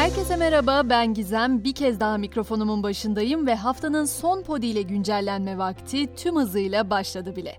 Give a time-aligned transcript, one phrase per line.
[0.00, 1.64] Herkese merhaba, ben Gizem.
[1.64, 7.36] Bir kez daha mikrofonumun başındayım ve haftanın son podi ile güncellenme vakti tüm hızıyla başladı
[7.36, 7.56] bile.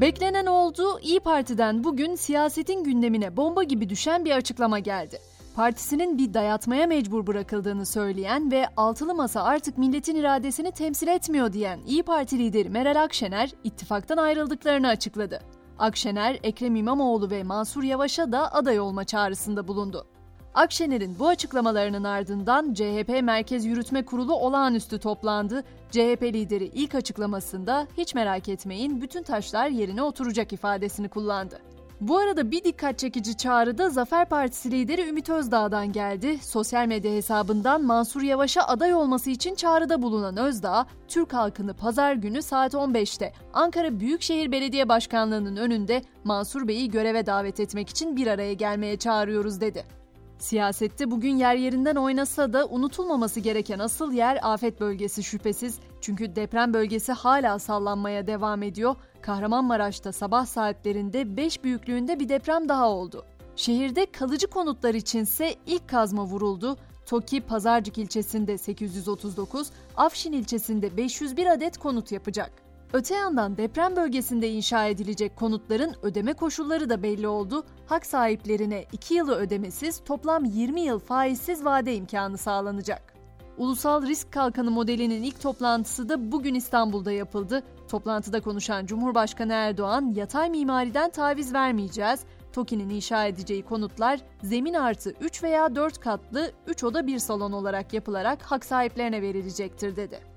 [0.00, 5.18] Beklenen oldu, İyi Parti'den bugün siyasetin gündemine bomba gibi düşen bir açıklama geldi.
[5.56, 11.80] Partisinin bir dayatmaya mecbur bırakıldığını söyleyen ve altılı masa artık milletin iradesini temsil etmiyor diyen
[11.86, 15.40] İyi Parti lideri Meral Akşener ittifaktan ayrıldıklarını açıkladı.
[15.78, 20.06] Akşener, Ekrem İmamoğlu ve Mansur Yavaş'a da aday olma çağrısında bulundu.
[20.54, 25.64] Akşener'in bu açıklamalarının ardından CHP Merkez Yürütme Kurulu olağanüstü toplandı.
[25.90, 31.60] CHP lideri ilk açıklamasında hiç merak etmeyin bütün taşlar yerine oturacak ifadesini kullandı.
[32.00, 36.38] Bu arada bir dikkat çekici çağrı da Zafer Partisi lideri Ümit Özdağ'dan geldi.
[36.42, 42.42] Sosyal medya hesabından Mansur Yavaş'a aday olması için çağrıda bulunan Özdağ, Türk halkını pazar günü
[42.42, 48.52] saat 15'te Ankara Büyükşehir Belediye Başkanlığı'nın önünde Mansur Bey'i göreve davet etmek için bir araya
[48.52, 50.03] gelmeye çağırıyoruz dedi.
[50.38, 55.78] Siyasette bugün yer yerinden oynasa da unutulmaması gereken asıl yer afet bölgesi şüphesiz.
[56.00, 58.96] Çünkü deprem bölgesi hala sallanmaya devam ediyor.
[59.22, 63.24] Kahramanmaraş'ta sabah saatlerinde 5 büyüklüğünde bir deprem daha oldu.
[63.56, 66.76] Şehirde kalıcı konutlar içinse ilk kazma vuruldu.
[67.06, 72.63] TOKİ Pazarcık ilçesinde 839, Afşin ilçesinde 501 adet konut yapacak.
[72.94, 77.64] Öte yandan deprem bölgesinde inşa edilecek konutların ödeme koşulları da belli oldu.
[77.86, 83.14] Hak sahiplerine 2 yılı ödemesiz toplam 20 yıl faizsiz vade imkanı sağlanacak.
[83.58, 87.62] Ulusal Risk Kalkanı modelinin ilk toplantısı da bugün İstanbul'da yapıldı.
[87.88, 92.20] Toplantıda konuşan Cumhurbaşkanı Erdoğan, yatay mimariden taviz vermeyeceğiz.
[92.52, 97.92] TOKİ'nin inşa edeceği konutlar zemin artı 3 veya 4 katlı 3 oda 1 salon olarak
[97.92, 100.33] yapılarak hak sahiplerine verilecektir dedi.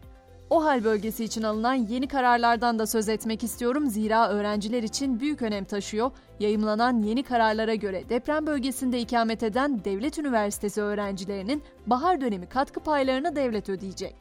[0.50, 5.66] OHAL bölgesi için alınan yeni kararlardan da söz etmek istiyorum zira öğrenciler için büyük önem
[5.66, 6.12] taşıyor.
[6.40, 13.36] Yayımlanan yeni kararlara göre deprem bölgesinde ikamet eden devlet üniversitesi öğrencilerinin bahar dönemi katkı paylarını
[13.36, 14.16] devlet ödeyecek.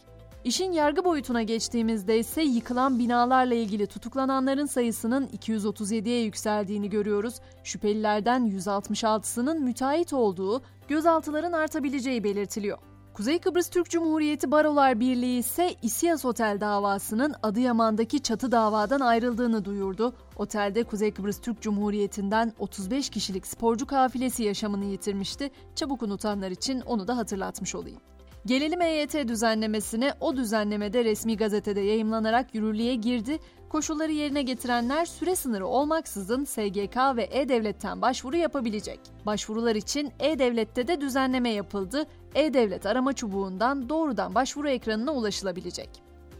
[0.44, 7.34] İşin yargı boyutuna geçtiğimizde ise yıkılan binalarla ilgili tutuklananların sayısının 237'ye yükseldiğini görüyoruz.
[7.64, 12.78] Şüphelilerden 166'sının müteahhit olduğu, gözaltıların artabileceği belirtiliyor.
[13.16, 20.14] Kuzey Kıbrıs Türk Cumhuriyeti Barolar Birliği ise İSİAS Otel davasının Adıyaman'daki çatı davadan ayrıldığını duyurdu.
[20.36, 25.50] Otelde Kuzey Kıbrıs Türk Cumhuriyeti'nden 35 kişilik sporcu kafilesi yaşamını yitirmişti.
[25.74, 28.00] Çabuk unutanlar için onu da hatırlatmış olayım.
[28.46, 30.12] Gelelim EYT düzenlemesine.
[30.20, 33.38] O düzenlemede resmi gazetede yayımlanarak yürürlüğe girdi.
[33.68, 39.00] Koşulları yerine getirenler süre sınırı olmaksızın SGK ve E-Devlet'ten başvuru yapabilecek.
[39.26, 42.06] Başvurular için E-Devlet'te de düzenleme yapıldı.
[42.34, 45.90] E-Devlet arama çubuğundan doğrudan başvuru ekranına ulaşılabilecek.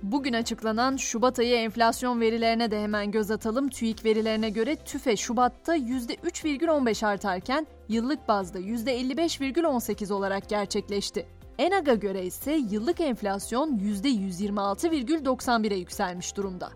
[0.02, 3.68] Bugün açıklanan Şubat ayı enflasyon verilerine de hemen göz atalım.
[3.68, 11.26] TÜİK verilerine göre TÜFE Şubat'ta %3,15 artarken yıllık bazda %55,18 olarak gerçekleşti.
[11.58, 16.70] ENAG'a göre ise yıllık enflasyon %126,91'e yükselmiş durumda.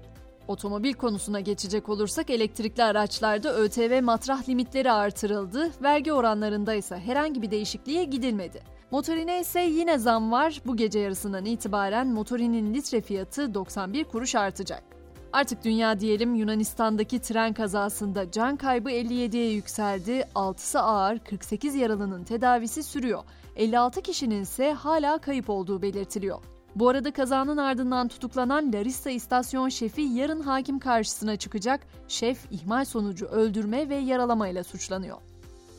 [0.48, 7.50] Otomobil konusuna geçecek olursak elektrikli araçlarda ÖTV matrah limitleri artırıldı, vergi oranlarında ise herhangi bir
[7.50, 8.62] değişikliğe gidilmedi.
[8.90, 10.60] Motorine ise yine zam var.
[10.66, 14.99] Bu gece yarısından itibaren motorinin litre fiyatı 91 kuruş artacak.
[15.32, 20.24] Artık dünya diyelim Yunanistan'daki tren kazasında can kaybı 57'ye yükseldi.
[20.34, 23.22] 6'sı ağır, 48 yaralının tedavisi sürüyor.
[23.56, 26.38] 56 kişinin ise hala kayıp olduğu belirtiliyor.
[26.76, 31.80] Bu arada kazanın ardından tutuklanan Larissa istasyon şefi yarın hakim karşısına çıkacak.
[32.08, 35.16] Şef ihmal sonucu öldürme ve yaralamayla suçlanıyor.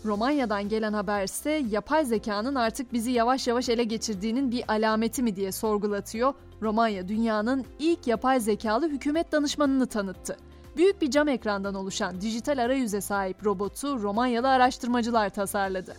[0.06, 5.35] Romanya'dan gelen haber ise yapay zekanın artık bizi yavaş yavaş ele geçirdiğinin bir alameti mi
[5.35, 6.34] diye sorgulatıyor.
[6.62, 10.38] Romanya dünyanın ilk yapay zekalı hükümet danışmanını tanıttı.
[10.78, 15.95] Büyük bir cam ekrandan oluşan dijital arayüze sahip robotu Romanyalı araştırmacılar tasarladı.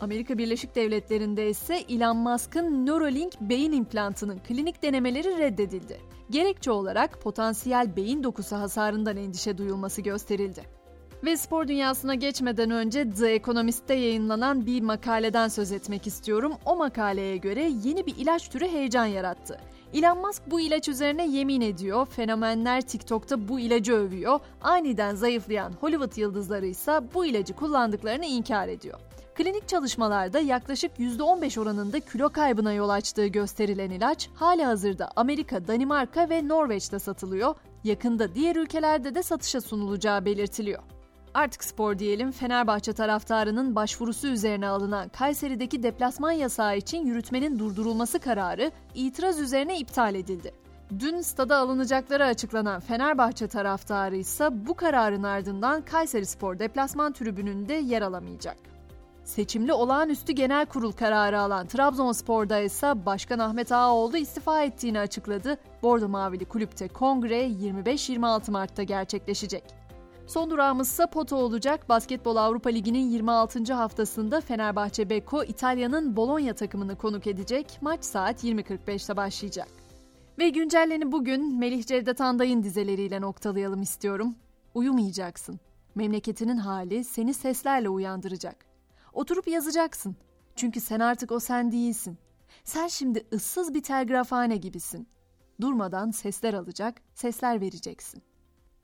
[0.00, 6.00] Amerika Birleşik Devletleri'nde ise Elon Musk'ın Neuralink beyin implantının klinik denemeleri reddedildi.
[6.30, 10.77] Gerekçe olarak potansiyel beyin dokusu hasarından endişe duyulması gösterildi.
[11.24, 16.52] Ve spor dünyasına geçmeden önce The Economist'te yayınlanan bir makaleden söz etmek istiyorum.
[16.64, 19.60] O makaleye göre yeni bir ilaç türü heyecan yarattı.
[19.94, 26.16] Elon Musk bu ilaç üzerine yemin ediyor, fenomenler TikTok'ta bu ilacı övüyor, aniden zayıflayan Hollywood
[26.16, 28.98] yıldızları ise bu ilacı kullandıklarını inkar ediyor.
[29.34, 36.30] Klinik çalışmalarda yaklaşık %15 oranında kilo kaybına yol açtığı gösterilen ilaç hali hazırda Amerika, Danimarka
[36.30, 37.54] ve Norveç'te satılıyor.
[37.84, 40.82] Yakında diğer ülkelerde de satışa sunulacağı belirtiliyor.
[41.38, 48.70] Artık spor diyelim Fenerbahçe taraftarının başvurusu üzerine alınan Kayseri'deki deplasman yasağı için yürütmenin durdurulması kararı
[48.94, 50.54] itiraz üzerine iptal edildi.
[50.98, 58.02] Dün stada alınacakları açıklanan Fenerbahçe taraftarı ise bu kararın ardından Kayseri Spor deplasman tribününde yer
[58.02, 58.56] alamayacak.
[59.24, 65.58] Seçimli olağanüstü genel kurul kararı alan Trabzonspor'da ise Başkan Ahmet Ağaoğlu istifa ettiğini açıkladı.
[65.82, 69.87] Bordo Mavili kulüpte kongre 25-26 Mart'ta gerçekleşecek.
[70.28, 71.88] Son durağımızsa Poto olacak.
[71.88, 73.74] Basketbol Avrupa Ligi'nin 26.
[73.74, 77.78] haftasında Fenerbahçe Beko İtalya'nın Bologna takımını konuk edecek.
[77.80, 79.68] Maç saat 20.45'te başlayacak.
[80.38, 84.34] Ve güncelleni bugün Melih Cevdet Anday'ın dizeleriyle noktalayalım istiyorum.
[84.74, 85.60] Uyumayacaksın.
[85.94, 88.66] Memleketinin hali seni seslerle uyandıracak.
[89.12, 90.16] Oturup yazacaksın.
[90.56, 92.18] Çünkü sen artık o sen değilsin.
[92.64, 95.08] Sen şimdi ıssız bir telgrafhane gibisin.
[95.60, 98.22] Durmadan sesler alacak, sesler vereceksin.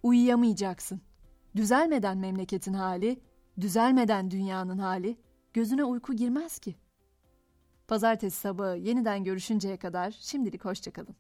[0.03, 1.01] Uyuyamayacaksın.
[1.57, 3.21] Düzelmeden memleketin hali,
[3.61, 5.17] düzelmeden dünyanın hali,
[5.53, 6.77] gözüne uyku girmez ki.
[7.89, 11.17] Pazartesi sabahı yeniden görüşünceye kadar şimdilik hoşçakalın.